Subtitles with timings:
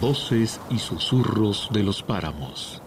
[0.00, 2.80] Voces y susurros de los páramos.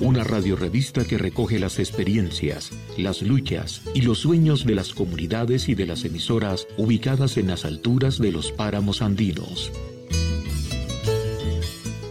[0.00, 5.74] Una radiorevista que recoge las experiencias, las luchas y los sueños de las comunidades y
[5.74, 9.72] de las emisoras ubicadas en las alturas de los páramos andinos.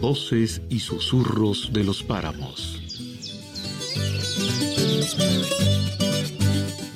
[0.00, 2.82] Voces y susurros de los páramos.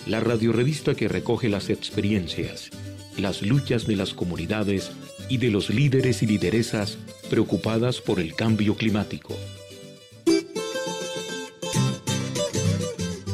[0.06, 2.70] La radiorevista que recoge las experiencias,
[3.18, 4.90] las luchas de las comunidades
[5.28, 6.98] y de los líderes y lideresas
[7.30, 9.36] preocupadas por el cambio climático.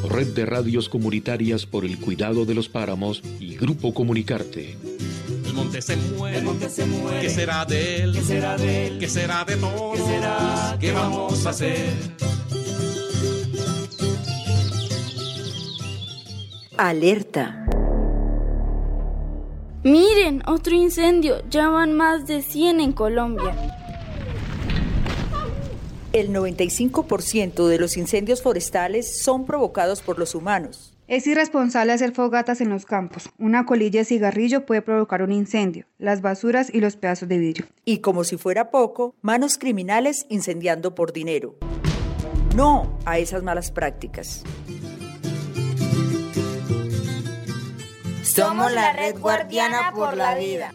[0.09, 4.75] Red de Radios Comunitarias por el Cuidado de los Páramos y Grupo Comunicarte.
[5.45, 8.13] El monte se muere, ¿qué será de él?
[8.13, 8.99] ¿Qué será de él?
[8.99, 9.97] ¿Qué será de todos?
[9.97, 10.77] ¿Qué será?
[10.79, 11.93] ¿Qué vamos a hacer?
[16.77, 17.68] Alerta.
[19.83, 21.41] Miren, otro incendio.
[21.49, 23.55] Ya van más de 100 en Colombia.
[26.11, 30.93] El 95% de los incendios forestales son provocados por los humanos.
[31.07, 33.29] Es irresponsable hacer fogatas en los campos.
[33.39, 37.65] Una colilla de cigarrillo puede provocar un incendio, las basuras y los pedazos de vidrio.
[37.85, 41.55] Y como si fuera poco, manos criminales incendiando por dinero.
[42.53, 44.43] No a esas malas prácticas.
[48.39, 50.73] Somos la red guardiana por la vida.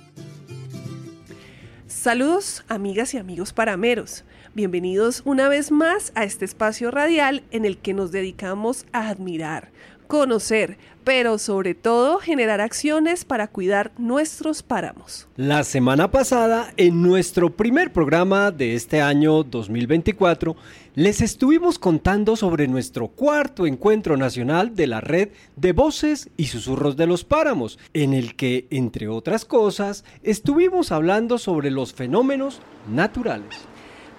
[1.87, 4.25] Saludos amigas y amigos parameros.
[4.57, 9.73] Bienvenidos una vez más a este espacio radial en el que nos dedicamos a admirar,
[10.07, 15.27] conocer, pero sobre todo generar acciones para cuidar nuestros páramos.
[15.35, 20.55] La semana pasada, en nuestro primer programa de este año 2024,
[20.95, 26.97] les estuvimos contando sobre nuestro cuarto encuentro nacional de la red de voces y susurros
[26.97, 33.67] de los páramos, en el que, entre otras cosas, estuvimos hablando sobre los fenómenos naturales.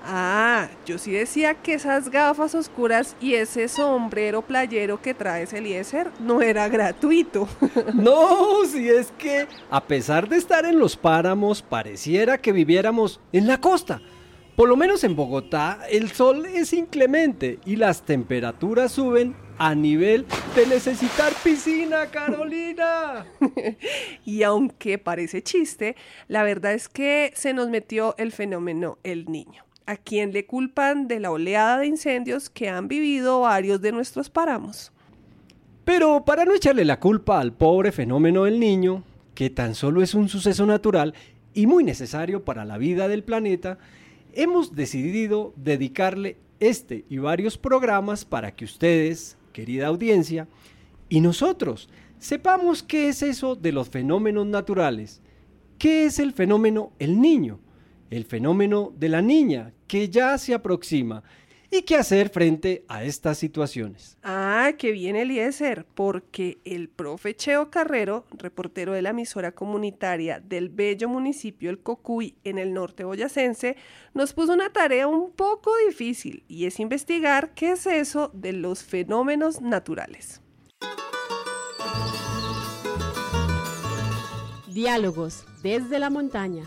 [0.08, 6.12] Ah, yo sí decía que esas gafas oscuras y ese sombrero playero que traes Eliezer
[6.20, 7.48] no era gratuito.
[7.96, 13.48] no, si es que a pesar de estar en los páramos, pareciera que viviéramos en
[13.48, 14.00] la costa.
[14.56, 20.28] Por lo menos en Bogotá el sol es inclemente y las temperaturas suben a nivel
[20.56, 23.26] de necesitar piscina, Carolina.
[24.24, 25.96] y aunque parece chiste,
[26.28, 31.08] la verdad es que se nos metió el fenómeno el niño a quién le culpan
[31.08, 34.92] de la oleada de incendios que han vivido varios de nuestros páramos.
[35.84, 39.04] Pero para no echarle la culpa al pobre fenómeno del niño,
[39.36, 41.14] que tan solo es un suceso natural
[41.54, 43.78] y muy necesario para la vida del planeta,
[44.34, 50.48] hemos decidido dedicarle este y varios programas para que ustedes, querida audiencia,
[51.08, 55.22] y nosotros sepamos qué es eso de los fenómenos naturales,
[55.78, 57.60] qué es el fenómeno el niño,
[58.10, 61.24] el fenómeno de la niña que ya se aproxima
[61.72, 64.18] y qué hacer frente a estas situaciones.
[64.24, 70.70] Ah, que bien Eliezer, porque el profe Cheo Carrero, reportero de la emisora comunitaria del
[70.70, 73.76] bello municipio El Cocuy en el norte boyacense,
[74.14, 78.84] nos puso una tarea un poco difícil y es investigar qué es eso de los
[78.84, 80.42] fenómenos naturales.
[84.68, 86.64] Diálogos desde la montaña.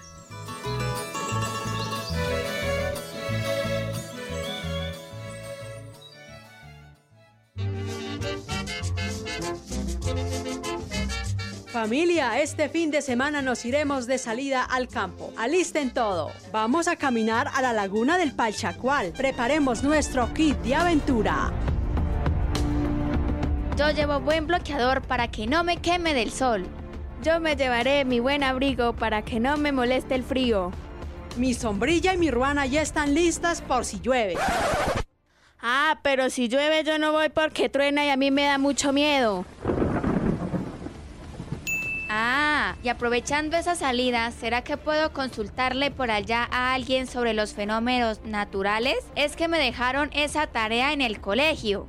[11.89, 15.33] Familia, este fin de semana nos iremos de salida al campo.
[15.39, 16.31] Alisten todo.
[16.53, 19.15] Vamos a caminar a la laguna del Palchacual.
[19.17, 21.51] Preparemos nuestro kit de aventura.
[23.79, 26.67] Yo llevo buen bloqueador para que no me queme del sol.
[27.23, 30.71] Yo me llevaré mi buen abrigo para que no me moleste el frío.
[31.39, 34.37] Mi sombrilla y mi ruana ya están listas por si llueve.
[35.63, 38.93] Ah, pero si llueve yo no voy porque truena y a mí me da mucho
[38.93, 39.47] miedo.
[42.11, 47.55] Ah, y aprovechando esa salida, ¿será que puedo consultarle por allá a alguien sobre los
[47.55, 48.99] fenómenos naturales?
[49.17, 51.87] Es que me dejaron esa tarea en el colegio.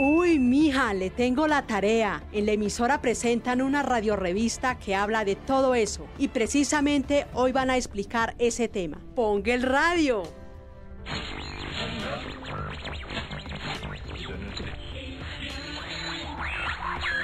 [0.00, 2.22] Uy, mija, le tengo la tarea.
[2.32, 6.06] En la emisora presentan una radiorevista que habla de todo eso.
[6.18, 9.00] Y precisamente hoy van a explicar ese tema.
[9.16, 10.22] Ponga el radio.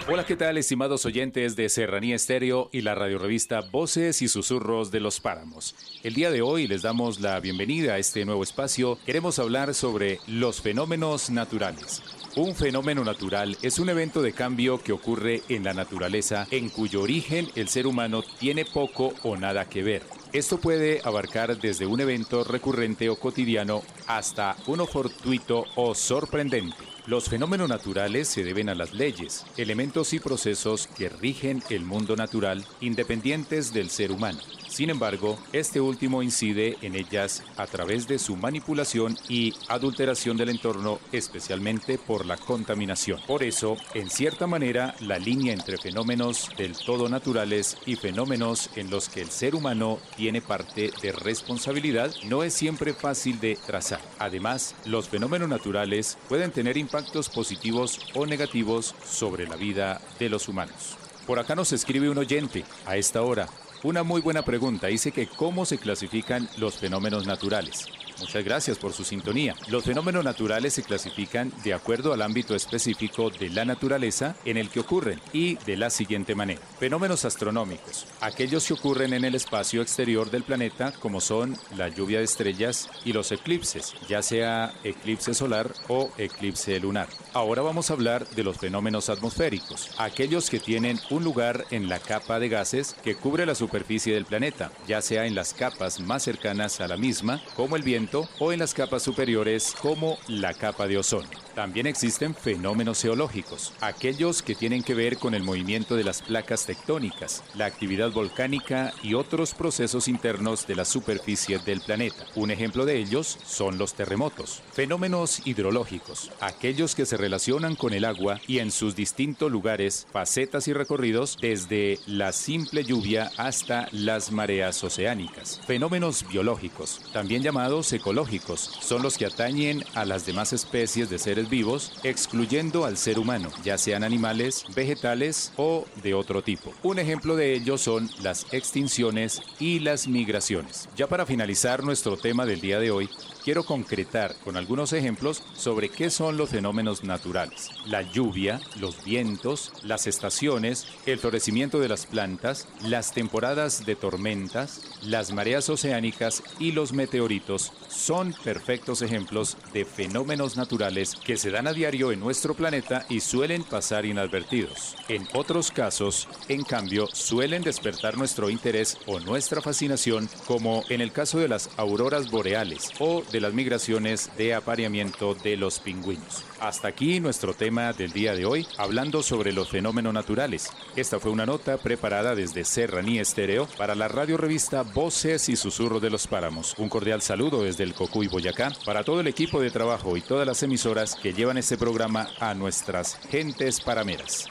[0.06, 5.01] Hola, ¿qué tal, estimados oyentes de Serranía Estéreo y la radiorevista Voces y Susurros de
[5.01, 5.75] los Páramos?
[6.03, 8.99] El día de hoy les damos la bienvenida a este nuevo espacio.
[9.06, 12.03] Queremos hablar sobre los fenómenos naturales.
[12.37, 17.01] Un fenómeno natural es un evento de cambio que ocurre en la naturaleza en cuyo
[17.01, 20.03] origen el ser humano tiene poco o nada que ver.
[20.35, 26.94] Esto puede abarcar desde un evento recurrente o cotidiano hasta uno fortuito o sorprendente.
[27.06, 32.17] Los fenómenos naturales se deben a las leyes, elementos y procesos que rigen el mundo
[32.17, 34.39] natural independientes del ser humano.
[34.75, 40.49] Sin embargo, este último incide en ellas a través de su manipulación y adulteración del
[40.49, 43.21] entorno, especialmente por la contaminación.
[43.25, 48.91] Por eso, en cierta manera, la línea entre fenómenos del todo naturales y fenómenos en
[48.91, 54.00] los que el ser humano tiene parte de responsabilidad no es siempre fácil de trazar.
[54.19, 60.49] Además, los fenómenos naturales pueden tener impactos positivos o negativos sobre la vida de los
[60.49, 60.99] humanos.
[61.29, 63.49] Por acá nos escribe un oyente a esta hora.
[63.85, 64.87] Una muy buena pregunta.
[64.87, 67.87] Dice que cómo se clasifican los fenómenos naturales.
[68.21, 69.55] Muchas gracias por su sintonía.
[69.69, 74.71] Los fenómenos naturales se clasifican de acuerdo al ámbito específico de la naturaleza en el
[74.71, 76.61] que ocurren y de la siguiente manera.
[76.79, 78.07] Fenómenos astronómicos.
[78.21, 82.89] Aquellos que ocurren en el espacio exterior del planeta como son la lluvia de estrellas
[83.05, 87.09] y los eclipses, ya sea eclipse solar o eclipse lunar.
[87.33, 89.91] Ahora vamos a hablar de los fenómenos atmosféricos.
[89.99, 94.25] Aquellos que tienen un lugar en la capa de gases que cubre la superficie del
[94.25, 98.04] planeta, ya sea en las capas más cercanas a la misma, como el viento
[98.39, 101.44] o en las capas superiores como la capa de ozono.
[101.55, 106.67] También existen fenómenos geológicos, aquellos que tienen que ver con el movimiento de las placas
[106.67, 112.27] tectónicas, la actividad volcánica y otros procesos internos de la superficie del planeta.
[112.35, 114.62] Un ejemplo de ellos son los terremotos.
[114.73, 120.67] Fenómenos hidrológicos, aquellos que se relacionan con el agua y en sus distintos lugares, facetas
[120.67, 125.61] y recorridos desde la simple lluvia hasta las mareas oceánicas.
[125.67, 131.44] Fenómenos biológicos, también llamados ecológicos, son los que atañen a las demás especies de seres
[131.49, 136.73] vivos, excluyendo al ser humano, ya sean animales, vegetales o de otro tipo.
[136.82, 140.88] Un ejemplo de ello son las extinciones y las migraciones.
[140.96, 143.08] Ya para finalizar nuestro tema del día de hoy,
[143.44, 147.70] quiero concretar con algunos ejemplos sobre qué son los fenómenos naturales.
[147.87, 154.81] La lluvia, los vientos, las estaciones, el florecimiento de las plantas, las temporadas de tormentas,
[155.02, 161.67] las mareas oceánicas y los meteoritos son perfectos ejemplos de fenómenos naturales que se dan
[161.67, 164.96] a diario en nuestro planeta y suelen pasar inadvertidos.
[165.08, 171.12] En otros casos, en cambio, suelen despertar nuestro interés o nuestra fascinación, como en el
[171.12, 176.45] caso de las auroras boreales o de las migraciones de apareamiento de los pingüinos.
[176.61, 180.71] Hasta aquí nuestro tema del día de hoy, hablando sobre los fenómenos naturales.
[180.95, 186.01] Esta fue una nota preparada desde Serranía Estéreo para la radio revista Voces y Susurros
[186.01, 186.77] de los Páramos.
[186.79, 190.47] Un cordial saludo desde el Cocuy Boyacá para todo el equipo de trabajo y todas
[190.47, 194.47] las emisoras que llevan este programa a nuestras gentes parameras.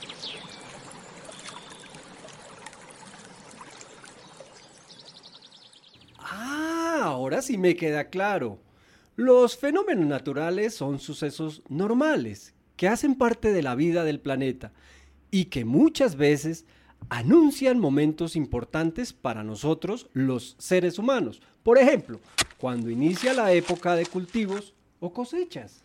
[6.19, 8.59] Ah, ahora sí me queda claro.
[9.15, 14.71] Los fenómenos naturales son sucesos normales que hacen parte de la vida del planeta
[15.29, 16.65] y que muchas veces
[17.09, 21.43] anuncian momentos importantes para nosotros los seres humanos.
[21.61, 22.19] Por ejemplo,
[22.57, 25.83] cuando inicia la época de cultivos o cosechas.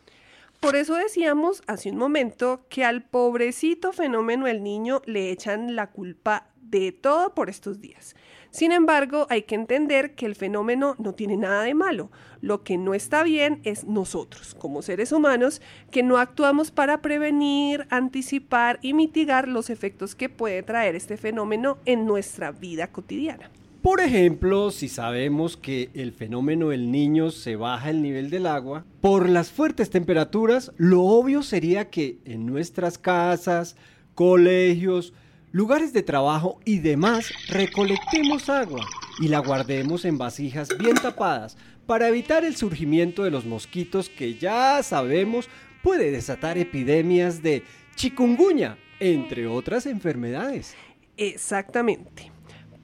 [0.59, 5.91] Por eso decíamos hace un momento que al pobrecito fenómeno el niño le echan la
[5.91, 8.17] culpa de todo por estos días.
[8.51, 12.11] Sin embargo, hay que entender que el fenómeno no tiene nada de malo.
[12.41, 17.87] Lo que no está bien es nosotros, como seres humanos, que no actuamos para prevenir,
[17.91, 23.51] anticipar y mitigar los efectos que puede traer este fenómeno en nuestra vida cotidiana.
[23.83, 28.85] Por ejemplo, si sabemos que el fenómeno del niño se baja el nivel del agua,
[29.01, 33.77] por las fuertes temperaturas, lo obvio sería que en nuestras casas,
[34.15, 35.13] colegios,
[35.59, 38.87] lugares de trabajo y demás recolectemos agua
[39.19, 44.37] y la guardemos en vasijas bien tapadas para evitar el surgimiento de los mosquitos que
[44.37, 45.49] ya sabemos
[45.83, 47.65] puede desatar epidemias de
[47.97, 50.77] chikungunya, entre otras enfermedades.
[51.17, 52.31] Exactamente.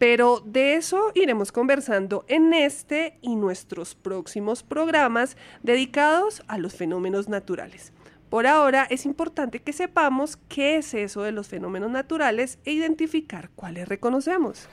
[0.00, 7.28] Pero de eso iremos conversando en este y nuestros próximos programas dedicados a los fenómenos
[7.28, 7.92] naturales.
[8.34, 13.48] Por ahora es importante que sepamos qué es eso de los fenómenos naturales e identificar
[13.54, 14.66] cuáles reconocemos.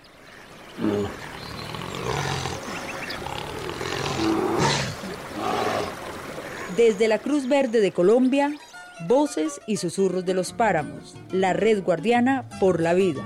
[6.75, 8.51] Desde la Cruz Verde de Colombia,
[9.07, 13.21] Voces y Susurros de los Páramos, la red guardiana por la vida.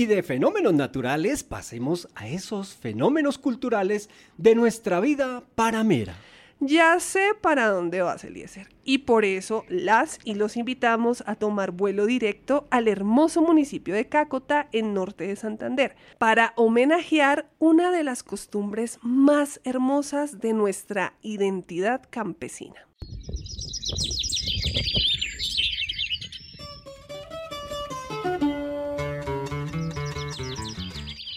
[0.00, 6.16] Y de fenómenos naturales pasemos a esos fenómenos culturales de nuestra vida paramera.
[6.58, 8.70] Ya sé para dónde vas, Eliezer.
[8.82, 14.08] Y por eso las y los invitamos a tomar vuelo directo al hermoso municipio de
[14.08, 21.12] Cácota, en norte de Santander, para homenajear una de las costumbres más hermosas de nuestra
[21.20, 22.86] identidad campesina.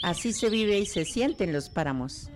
[0.04, 2.30] Así se vive y se siente en los páramos.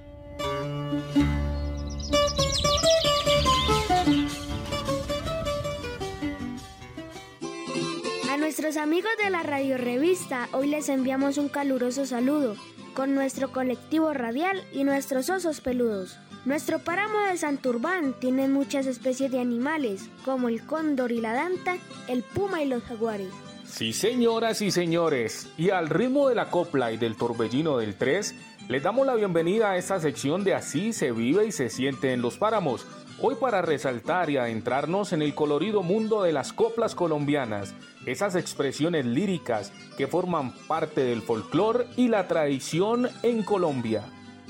[8.29, 12.55] A nuestros amigos de la Radio Revista, hoy les enviamos un caluroso saludo
[12.93, 16.17] con nuestro colectivo radial y nuestros osos peludos.
[16.45, 21.75] Nuestro páramo de Santurbán tiene muchas especies de animales, como el cóndor y la danta,
[22.07, 23.33] el puma y los jaguares.
[23.67, 28.33] Sí, señoras y señores, y al ritmo de la copla y del torbellino del 3,
[28.69, 32.21] les damos la bienvenida a esta sección de Así se vive y se siente en
[32.21, 32.87] los páramos.
[33.21, 39.05] Hoy para resaltar y adentrarnos en el colorido mundo de las coplas colombianas, esas expresiones
[39.05, 44.05] líricas que forman parte del folclore y la tradición en Colombia.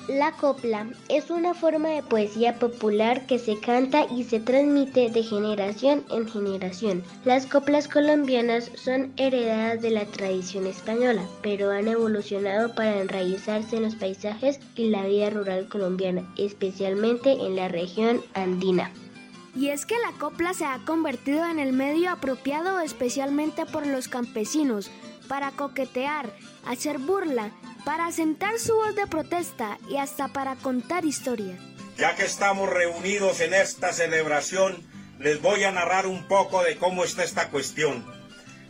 [0.07, 5.21] La copla es una forma de poesía popular que se canta y se transmite de
[5.21, 7.03] generación en generación.
[7.25, 13.83] Las coplas colombianas son heredadas de la tradición española, pero han evolucionado para enraizarse en
[13.83, 18.93] los paisajes y la vida rural colombiana, especialmente en la región andina.
[19.57, 24.07] Y es que la copla se ha convertido en el medio apropiado especialmente por los
[24.07, 24.89] campesinos
[25.27, 26.31] para coquetear,
[26.65, 27.51] hacer burla
[27.85, 31.59] para sentar su voz de protesta y hasta para contar historias.
[31.97, 34.85] Ya que estamos reunidos en esta celebración,
[35.19, 38.05] les voy a narrar un poco de cómo está esta cuestión.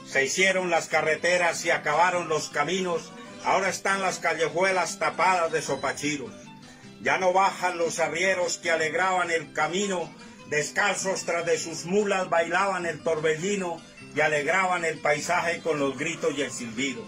[0.06, 3.12] Se hicieron las carreteras y acabaron los caminos,
[3.44, 6.32] ahora están las callejuelas tapadas de sopachiros.
[7.02, 10.10] Ya no bajan los arrieros que alegraban el camino,
[10.50, 13.82] descalzos tras de sus mulas bailaban el torbellino
[14.18, 17.04] y alegraban el paisaje con los gritos y el silbido.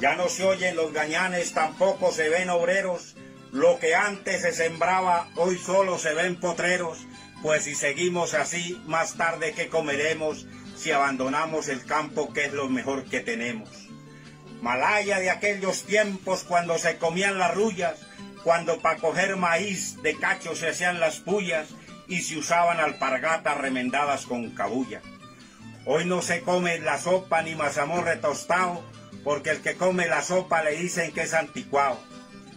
[0.00, 3.14] Ya no se oyen los gañanes, tampoco se ven obreros.
[3.52, 7.06] Lo que antes se sembraba, hoy solo se ven potreros.
[7.42, 12.70] Pues si seguimos así, más tarde que comeremos si abandonamos el campo que es lo
[12.70, 13.68] mejor que tenemos.
[14.62, 18.00] Malaya de aquellos tiempos cuando se comían las rullas,
[18.42, 21.68] cuando para coger maíz de cacho se hacían las pullas
[22.08, 25.02] y se usaban alpargatas remendadas con cabulla.
[25.86, 28.82] Hoy no se come la sopa ni mazamorre tostado,
[29.22, 31.98] porque el que come la sopa le dicen que es anticuado.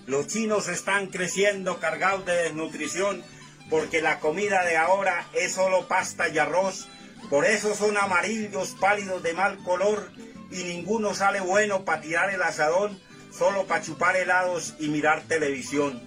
[0.06, 3.24] Los chinos están creciendo cargados de desnutrición
[3.70, 6.88] porque la comida de ahora es solo pasta y arroz.
[7.30, 10.10] Por eso son amarillos, pálidos de mal color
[10.50, 12.98] y ninguno sale bueno para tirar el asadón,
[13.32, 16.02] solo para chupar helados y mirar televisión.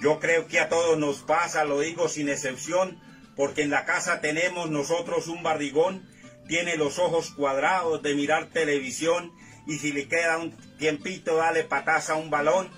[0.00, 2.98] Yo creo que a todos nos pasa, lo digo sin excepción,
[3.34, 6.08] porque en la casa tenemos nosotros un barrigón,
[6.48, 9.32] tiene los ojos cuadrados de mirar televisión
[9.66, 12.68] y si le queda un tiempito dale pataza a un balón.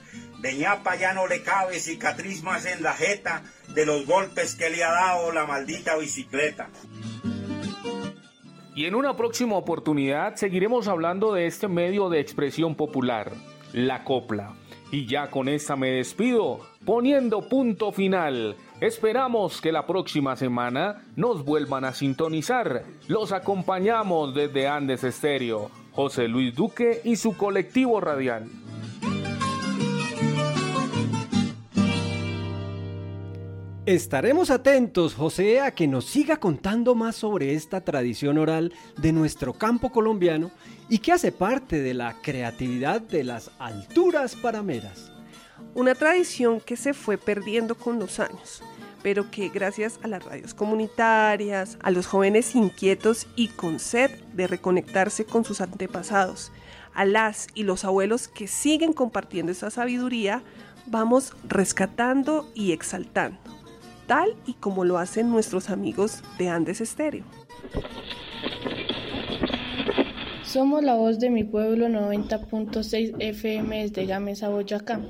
[0.40, 3.42] De ñapa ya no le cabe cicatriz más en la jeta
[3.74, 6.70] de los golpes que le ha dado la maldita bicicleta.
[8.74, 13.32] Y en una próxima oportunidad seguiremos hablando de este medio de expresión popular,
[13.72, 14.54] la copla.
[14.92, 18.56] Y ya con esta me despido, poniendo punto final.
[18.80, 22.84] Esperamos que la próxima semana nos vuelvan a sintonizar.
[23.08, 25.68] Los acompañamos desde Andes Estéreo.
[25.92, 28.48] José Luis Duque y su colectivo radial.
[33.84, 39.54] Estaremos atentos, José, a que nos siga contando más sobre esta tradición oral de nuestro
[39.54, 40.52] campo colombiano
[40.88, 45.07] y que hace parte de la creatividad de las alturas parameras.
[45.78, 48.62] Una tradición que se fue perdiendo con los años
[49.02, 54.46] pero que gracias a las radios comunitarias, a los jóvenes inquietos y con sed de
[54.46, 56.50] reconectarse con sus antepasados,
[56.94, 60.42] a las y los abuelos que siguen compartiendo esa sabiduría,
[60.86, 63.38] vamos rescatando y exaltando,
[64.06, 67.24] tal y como lo hacen nuestros amigos de Andes Estéreo.
[70.48, 75.02] Somos la voz de mi pueblo 90.6 FM desde Gamesa, Boyacá.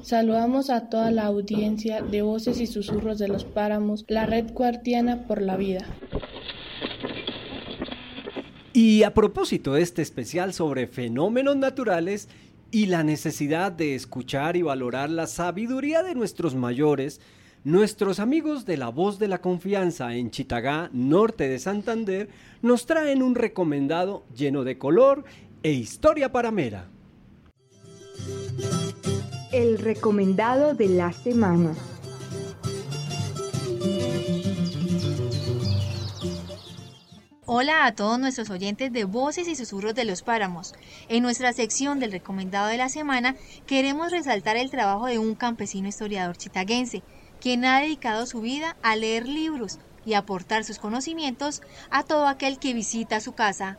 [0.00, 5.26] Saludamos a toda la audiencia de Voces y Susurros de los Páramos, la red guardiana
[5.26, 5.84] por la vida.
[8.72, 12.30] Y a propósito de este especial sobre fenómenos naturales
[12.70, 17.20] y la necesidad de escuchar y valorar la sabiduría de nuestros mayores,
[17.66, 22.28] Nuestros amigos de La Voz de la Confianza en Chitagá, norte de Santander,
[22.62, 25.24] nos traen un recomendado lleno de color
[25.64, 26.88] e historia para Mera.
[29.50, 31.74] El recomendado de la semana.
[37.48, 40.74] Hola a todos nuestros oyentes de Voces y Susurros de los Páramos.
[41.08, 43.34] En nuestra sección del recomendado de la semana
[43.66, 47.02] queremos resaltar el trabajo de un campesino historiador chitaguense,
[47.40, 52.58] quien ha dedicado su vida a leer libros y aportar sus conocimientos a todo aquel
[52.58, 53.78] que visita su casa.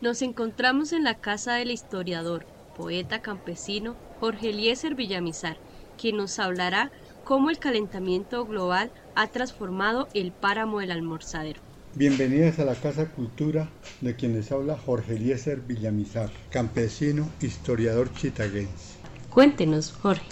[0.00, 5.56] Nos encontramos en la casa del historiador, poeta campesino Jorge Eliezer Villamizar,
[5.96, 6.90] quien nos hablará
[7.24, 11.60] cómo el calentamiento global ha transformado el páramo del almorzadero.
[11.94, 13.70] Bienvenidas a la Casa Cultura
[14.02, 18.96] de quienes habla Jorge Eliezer Villamizar, campesino, historiador chitaguense.
[19.30, 20.26] Cuéntenos, Jorge.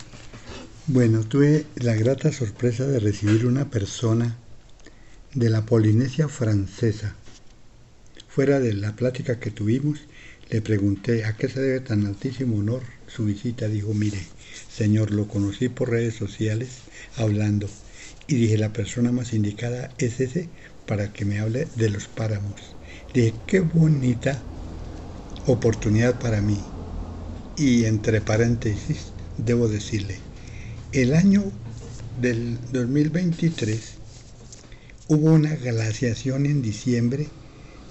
[0.86, 4.36] Bueno, tuve la grata sorpresa de recibir una persona
[5.32, 7.14] de la Polinesia francesa.
[8.28, 10.00] Fuera de la plática que tuvimos,
[10.50, 13.66] le pregunté a qué se debe tan altísimo honor su visita.
[13.66, 14.18] Dijo, mire,
[14.70, 16.68] señor, lo conocí por redes sociales
[17.16, 17.66] hablando
[18.26, 20.50] y dije, la persona más indicada es ese
[20.84, 22.60] para que me hable de los páramos.
[23.14, 24.42] Dije, qué bonita
[25.46, 26.62] oportunidad para mí.
[27.56, 30.18] Y entre paréntesis, debo decirle,
[30.94, 31.42] el año
[32.20, 33.80] del 2023
[35.08, 37.26] hubo una glaciación en diciembre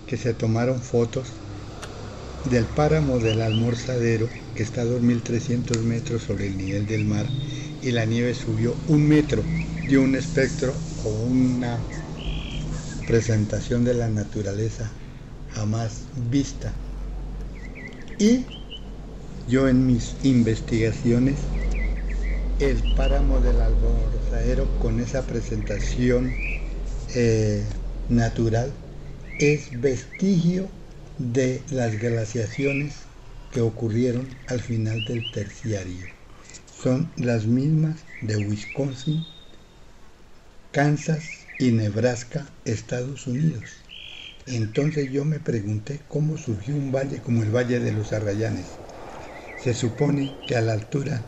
[0.07, 1.27] que se tomaron fotos
[2.49, 7.25] del páramo del almorzadero que está a 2.300 metros sobre el nivel del mar
[7.81, 9.43] y la nieve subió un metro,
[9.89, 11.77] dio un espectro o una
[13.05, 14.89] presentación de la naturaleza
[15.53, 16.71] jamás vista.
[18.17, 18.45] Y
[19.49, 21.35] yo en mis investigaciones,
[22.59, 26.31] el páramo del almorzadero con esa presentación
[27.15, 27.63] eh,
[28.09, 28.71] natural
[29.39, 30.67] es vestigio
[31.17, 32.93] de las glaciaciones
[33.51, 36.07] que ocurrieron al final del terciario.
[36.81, 39.25] Son las mismas de Wisconsin,
[40.71, 43.63] Kansas y Nebraska, Estados Unidos.
[44.45, 48.65] Entonces yo me pregunté cómo surgió un valle como el Valle de los Arrayanes.
[49.63, 51.23] Se supone que a la altura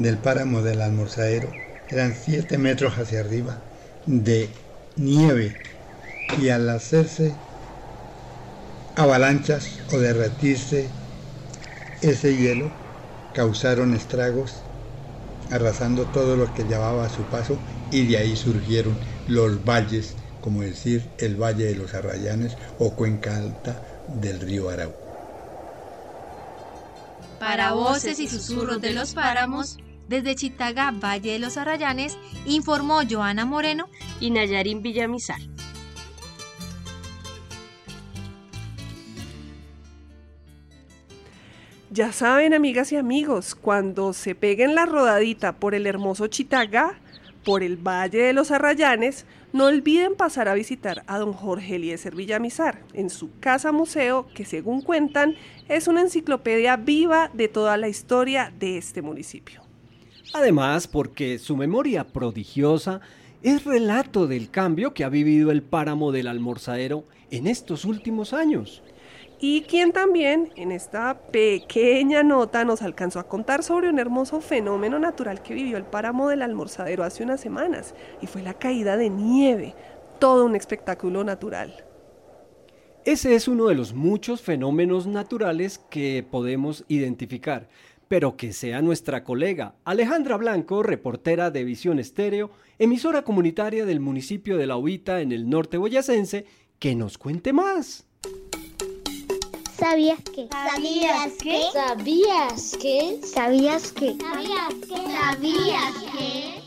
[0.00, 1.52] del páramo del almorzadero
[1.90, 3.58] eran 7 metros hacia arriba
[4.06, 4.48] de
[4.96, 5.54] nieve
[6.40, 7.34] y al hacerse
[8.96, 10.88] avalanchas o derretirse
[12.00, 12.70] ese hielo
[13.34, 14.62] causaron estragos
[15.50, 17.58] arrasando todo lo que llevaba a su paso
[17.90, 18.96] y de ahí surgieron
[19.28, 24.94] los valles, como decir el Valle de los Arrayanes o Cuenca Alta del río Arau.
[27.38, 29.78] Para voces y susurros de los páramos,
[30.10, 35.38] desde Chitaga, Valle de los Arrayanes, informó Joana Moreno y Nayarín Villamizar.
[41.92, 46.98] Ya saben, amigas y amigos, cuando se peguen la rodadita por el hermoso Chitagá,
[47.44, 52.16] por el Valle de los Arrayanes, no olviden pasar a visitar a don Jorge Eliezer
[52.16, 55.36] Villamizar en su casa museo, que según cuentan
[55.68, 59.69] es una enciclopedia viva de toda la historia de este municipio.
[60.32, 63.00] Además, porque su memoria prodigiosa
[63.42, 68.82] es relato del cambio que ha vivido el páramo del almorzadero en estos últimos años
[69.40, 74.98] y quien también en esta pequeña nota nos alcanzó a contar sobre un hermoso fenómeno
[74.98, 79.08] natural que vivió el páramo del almorzadero hace unas semanas, y fue la caída de
[79.08, 79.74] nieve,
[80.18, 81.86] todo un espectáculo natural.
[83.06, 87.66] Ese es uno de los muchos fenómenos naturales que podemos identificar,
[88.10, 94.56] pero que sea nuestra colega Alejandra Blanco, reportera de Visión Estéreo, emisora comunitaria del municipio
[94.56, 96.44] de La Huita en el norte boyacense,
[96.80, 98.08] que nos cuente más.
[99.78, 100.48] ¿Sabías que?
[100.50, 101.62] ¿Sabías que?
[101.72, 103.20] ¿Sabías que?
[103.24, 104.16] ¿Sabías que?
[104.18, 104.96] ¿Sabías que?
[104.96, 106.59] ¿Sabías que?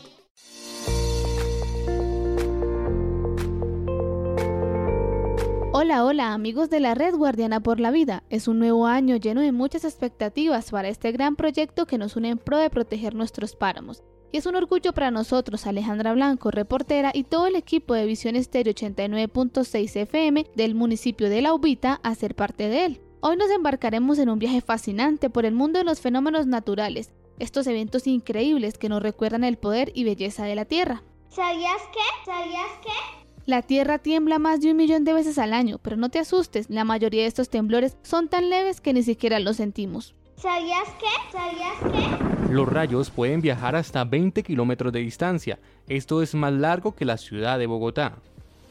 [5.76, 8.22] Hola, hola amigos de la Red Guardiana por la Vida.
[8.30, 12.28] Es un nuevo año lleno de muchas expectativas para este gran proyecto que nos une
[12.28, 14.04] en pro de proteger nuestros páramos.
[14.30, 18.36] Y es un orgullo para nosotros, Alejandra Blanco, reportera, y todo el equipo de Visión
[18.36, 23.00] Estéreo 89.6 FM del municipio de La Ubita a ser parte de él.
[23.18, 27.66] Hoy nos embarcaremos en un viaje fascinante por el mundo de los fenómenos naturales, estos
[27.66, 31.02] eventos increíbles que nos recuerdan el poder y belleza de la Tierra.
[31.30, 32.30] ¿Sabías qué?
[32.30, 33.23] ¿Sabías qué?
[33.46, 36.70] La Tierra tiembla más de un millón de veces al año, pero no te asustes,
[36.70, 40.14] la mayoría de estos temblores son tan leves que ni siquiera los sentimos.
[40.36, 41.30] ¿Sabías qué?
[41.30, 42.52] ¿Sabías qué?
[42.52, 45.58] Los rayos pueden viajar hasta 20 kilómetros de distancia.
[45.88, 48.14] Esto es más largo que la ciudad de Bogotá.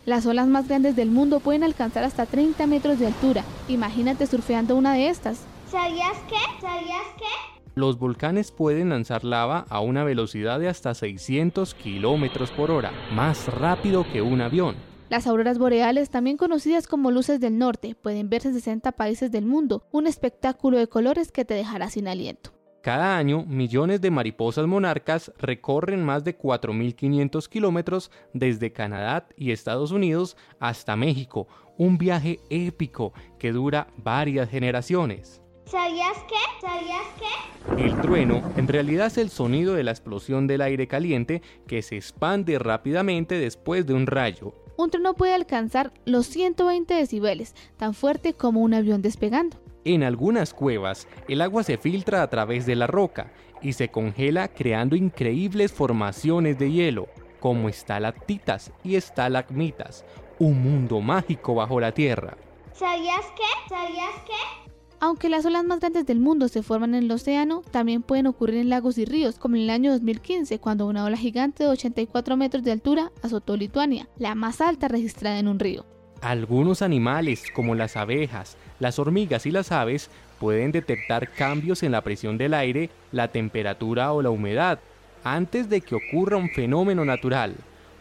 [0.08, 3.44] Las olas más grandes del mundo pueden alcanzar hasta 30 metros de altura.
[3.68, 5.42] Imagínate surfeando una de estas.
[5.70, 6.62] ¿Sabías qué?
[6.62, 7.53] ¿Sabías qué?
[7.76, 13.48] Los volcanes pueden lanzar lava a una velocidad de hasta 600 kilómetros por hora, más
[13.48, 14.76] rápido que un avión.
[15.10, 19.46] Las auroras boreales, también conocidas como luces del norte, pueden verse en 60 países del
[19.46, 22.52] mundo, un espectáculo de colores que te dejará sin aliento.
[22.82, 29.92] Cada año, millones de mariposas monarcas recorren más de 4.500 kilómetros desde Canadá y Estados
[29.92, 35.43] Unidos hasta México, un viaje épico que dura varias generaciones.
[35.66, 36.66] ¿Sabías qué?
[36.68, 37.84] ¿Sabías qué?
[37.84, 41.96] El trueno en realidad es el sonido de la explosión del aire caliente que se
[41.96, 44.54] expande rápidamente después de un rayo.
[44.78, 49.58] Un trueno puede alcanzar los 120 decibeles, tan fuerte como un avión despegando.
[49.86, 54.48] En algunas cuevas, el agua se filtra a través de la roca y se congela
[54.48, 57.08] creando increíbles formaciones de hielo,
[57.40, 60.06] como estalactitas y estalagmitas,
[60.40, 62.38] un mundo mágico bajo la tierra.
[62.74, 63.70] ¿Sabías qué?
[63.70, 64.63] ¿Sabías qué?
[65.06, 68.56] Aunque las olas más grandes del mundo se forman en el océano, también pueden ocurrir
[68.56, 72.38] en lagos y ríos, como en el año 2015, cuando una ola gigante de 84
[72.38, 75.86] metros de altura azotó Lituania, la más alta registrada en un río.
[76.22, 82.00] Algunos animales, como las abejas, las hormigas y las aves, pueden detectar cambios en la
[82.00, 84.80] presión del aire, la temperatura o la humedad,
[85.26, 87.56] antes de que ocurra un fenómeno natural.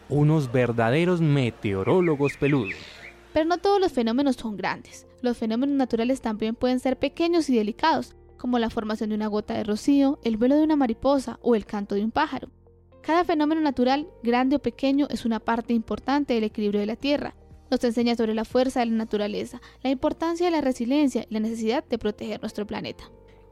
[0.07, 3.02] Unos verdaderos meteorólogos peludos.
[3.33, 5.07] Pero no todos los fenómenos son grandes.
[5.21, 9.55] Los fenómenos naturales también pueden ser pequeños y delicados, como la formación de una gota
[9.55, 12.49] de rocío, el vuelo de una mariposa o el canto de un pájaro.
[13.01, 17.35] Cada fenómeno natural, grande o pequeño, es una parte importante del equilibrio de la Tierra.
[17.71, 21.39] Nos enseña sobre la fuerza de la naturaleza, la importancia de la resiliencia y la
[21.39, 23.05] necesidad de proteger nuestro planeta.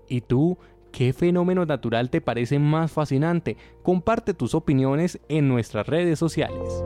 [0.08, 0.58] ¿Y tú?
[0.92, 3.58] ¿Qué fenómeno natural te parece más fascinante?
[3.82, 6.84] Comparte tus opiniones en nuestras redes sociales.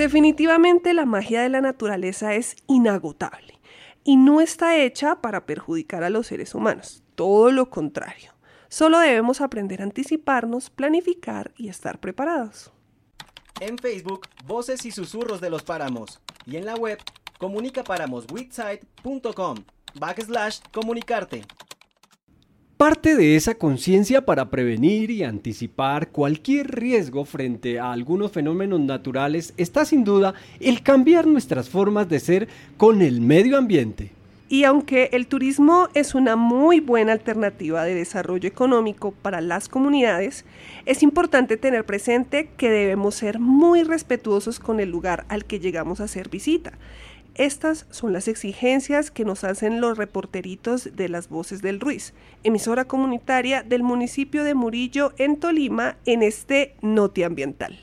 [0.00, 3.60] Definitivamente la magia de la naturaleza es inagotable
[4.02, 8.32] y no está hecha para perjudicar a los seres humanos, todo lo contrario.
[8.70, 12.72] Solo debemos aprender a anticiparnos, planificar y estar preparados.
[13.60, 16.18] En Facebook, Voces y Susurros de los Páramos.
[16.46, 16.98] Y en la web,
[17.38, 19.56] comunicaparamoswitside.com.
[19.96, 21.42] Backslash comunicarte.
[22.80, 29.52] Parte de esa conciencia para prevenir y anticipar cualquier riesgo frente a algunos fenómenos naturales
[29.58, 34.12] está sin duda el cambiar nuestras formas de ser con el medio ambiente.
[34.48, 40.46] Y aunque el turismo es una muy buena alternativa de desarrollo económico para las comunidades,
[40.86, 46.00] es importante tener presente que debemos ser muy respetuosos con el lugar al que llegamos
[46.00, 46.72] a hacer visita
[47.34, 52.14] estas son las exigencias que nos hacen los reporteritos de las voces del Ruiz,
[52.44, 57.78] emisora comunitaria del municipio de Murillo en Tolima en este Noti Ambiental.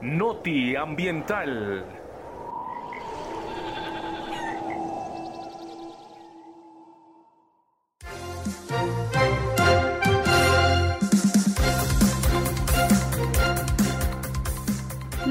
[0.00, 2.00] Noti Ambiental.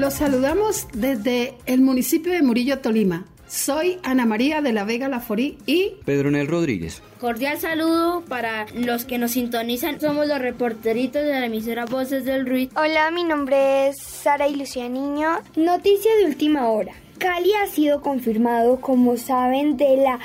[0.00, 3.26] Los saludamos desde el municipio de Murillo, Tolima.
[3.46, 7.02] Soy Ana María de la Vega Laforí y Pedronel Rodríguez.
[7.20, 10.00] Cordial saludo para los que nos sintonizan.
[10.00, 12.70] Somos los reporteritos de la emisora Voces del Ruiz.
[12.76, 15.40] Hola, mi nombre es Sara y Lucía Niño.
[15.54, 16.94] Noticia de última hora.
[17.18, 20.18] Cali ha sido confirmado, como saben, de la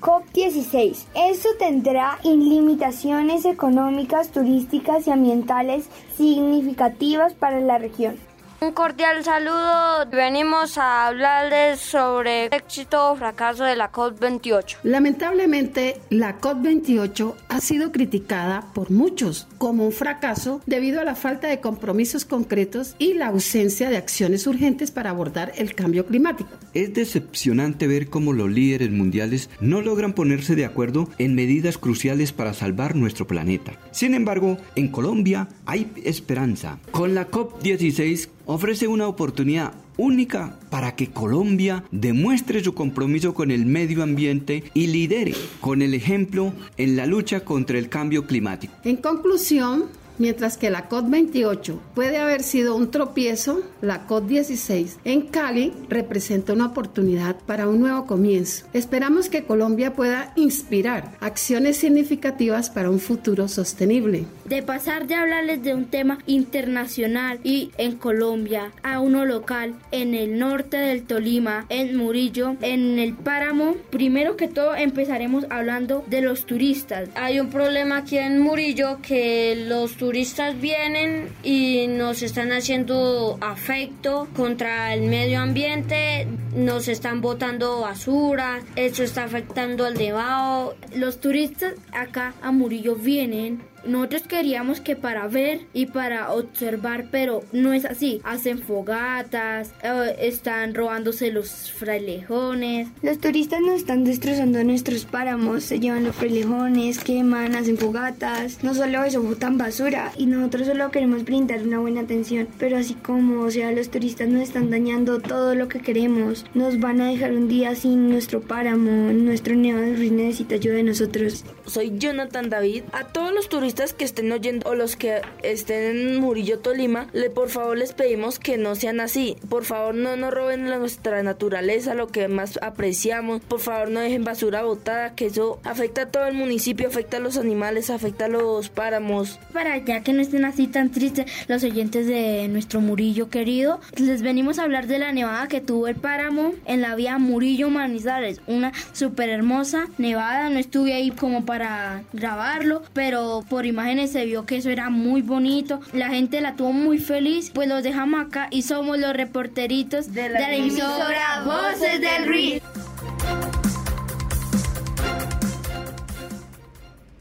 [0.00, 1.06] COP16.
[1.14, 8.16] Esto tendrá limitaciones económicas, turísticas y ambientales significativas para la región.
[8.64, 10.08] Un cordial saludo.
[10.10, 14.78] Venimos a hablarles sobre el éxito o fracaso de la COP28.
[14.84, 21.48] Lamentablemente, la COP28 ha sido criticada por muchos como un fracaso debido a la falta
[21.48, 26.48] de compromisos concretos y la ausencia de acciones urgentes para abordar el cambio climático.
[26.72, 32.32] Es decepcionante ver cómo los líderes mundiales no logran ponerse de acuerdo en medidas cruciales
[32.32, 33.72] para salvar nuestro planeta.
[33.90, 36.78] Sin embargo, en Colombia hay esperanza.
[36.92, 43.66] Con la COP16 ofrece una oportunidad única para que Colombia demuestre su compromiso con el
[43.66, 48.72] medio ambiente y lidere con el ejemplo en la lucha contra el cambio climático.
[48.84, 49.86] En conclusión,
[50.16, 56.66] Mientras que la COP28 puede haber sido un tropiezo, la COP16 en Cali representa una
[56.66, 58.66] oportunidad para un nuevo comienzo.
[58.72, 64.26] Esperamos que Colombia pueda inspirar acciones significativas para un futuro sostenible.
[64.44, 70.14] De pasar de hablarles de un tema internacional y en Colombia a uno local, en
[70.14, 76.20] el norte del Tolima, en Murillo, en el Páramo, primero que todo empezaremos hablando de
[76.20, 77.08] los turistas.
[77.16, 83.38] Hay un problema aquí en Murillo que los turistas turistas vienen y nos están haciendo
[83.40, 90.74] afecto contra el medio ambiente, nos están botando basura, eso está afectando al debajo.
[90.94, 97.44] Los turistas acá a Murillo vienen nosotros queríamos que para ver y para observar, pero
[97.52, 98.20] no es así.
[98.24, 102.88] Hacen fogatas, eh, están robándose los frailejones.
[103.02, 108.62] Los turistas nos están destrozando nuestros páramos, se llevan los frailejones, queman, hacen fogatas.
[108.62, 112.48] No solo eso, botan basura y nosotros solo queremos brindar una buena atención.
[112.58, 116.44] Pero así como, o sea, los turistas nos están dañando todo lo que queremos.
[116.54, 119.12] Nos van a dejar un día sin nuestro páramo.
[119.12, 121.44] Nuestro Neo de necesita ayuda de nosotros.
[121.66, 122.84] Soy Jonathan David.
[122.92, 127.28] A todos los turistas que estén oyendo o los que estén en Murillo, Tolima, le,
[127.28, 129.36] por favor les pedimos que no sean así.
[129.48, 133.42] Por favor no nos roben nuestra naturaleza, lo que más apreciamos.
[133.42, 137.20] Por favor no dejen basura botada, que eso afecta a todo el municipio, afecta a
[137.20, 139.40] los animales, afecta a los páramos.
[139.52, 144.22] Para ya que no estén así tan tristes los oyentes de nuestro Murillo querido, les
[144.22, 148.40] venimos a hablar de la nevada que tuvo el páramo en la vía Murillo Manizales.
[148.46, 154.46] Una súper hermosa nevada, no estuve ahí como para grabarlo, pero por imágenes se vio
[154.46, 155.80] que eso era muy bonito.
[155.92, 157.50] La gente la tuvo muy feliz.
[157.54, 162.62] Pues los dejamos acá y somos los reporteritos de la, emisora Voces del Ruiz.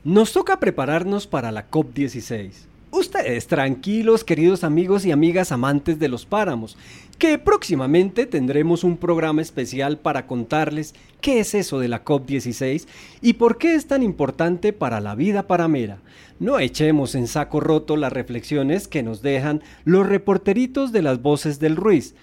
[0.04, 2.73] Nos toca prepararnos para la COP16.
[2.96, 6.78] Ustedes tranquilos, queridos amigos y amigas amantes de los páramos,
[7.18, 12.86] que próximamente tendremos un programa especial para contarles qué es eso de la COP16
[13.20, 16.04] y por qué es tan importante para la vida paramera.
[16.40, 21.60] No echemos en saco roto las reflexiones que nos dejan los reporteritos de las voces
[21.60, 22.14] del Ruiz.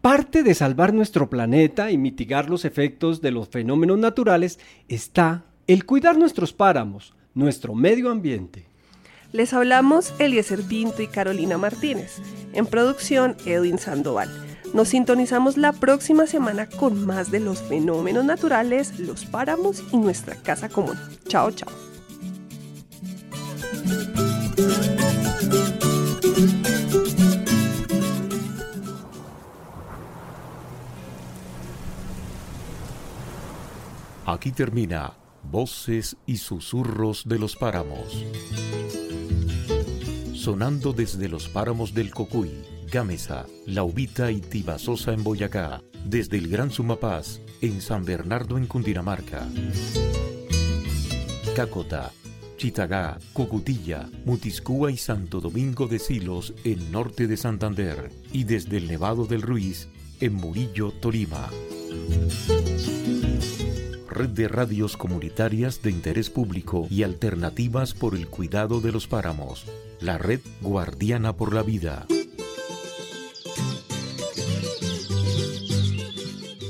[0.00, 5.84] Parte de salvar nuestro planeta y mitigar los efectos de los fenómenos naturales está el
[5.84, 8.69] cuidar nuestros páramos, nuestro medio ambiente.
[9.32, 12.16] Les hablamos Eliezer Vinto y Carolina Martínez.
[12.52, 14.28] En producción, Edwin Sandoval.
[14.74, 20.34] Nos sintonizamos la próxima semana con más de los fenómenos naturales, los páramos y nuestra
[20.34, 20.98] casa común.
[21.28, 21.70] Chao, chao.
[34.26, 35.12] Aquí termina
[35.42, 38.24] Voces y Susurros de los Páramos
[40.40, 42.50] sonando desde los páramos del Cocuy,
[42.90, 48.66] Gámeza, La Ubita y Tibasosa en Boyacá, desde el Gran Sumapaz en San Bernardo en
[48.66, 49.46] Cundinamarca.
[51.54, 52.10] Cacota,
[52.56, 58.88] Chitagá, Cucutilla, Mutiscúa y Santo Domingo de Silos en norte de Santander y desde el
[58.88, 59.88] Nevado del Ruiz
[60.20, 61.50] en Murillo, Tolima.
[64.08, 69.66] Red de radios comunitarias de interés público y alternativas por el cuidado de los páramos
[70.00, 72.06] la red guardiana por la vida.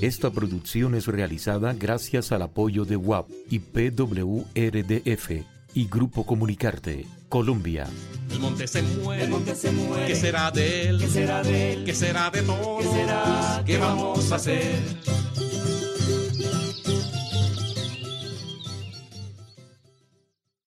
[0.01, 5.31] Esta producción es realizada gracias al apoyo de WAP y PWRDF
[5.75, 7.87] y Grupo Comunicarte, Colombia.
[8.31, 10.07] El monte se muere, el monte se muere.
[10.07, 10.99] ¿Qué será de él?
[10.99, 11.85] ¿Qué será de él?
[11.85, 12.83] ¿Qué será de todos?
[12.83, 13.63] ¿Qué será?
[13.67, 14.81] ¿Qué vamos a hacer?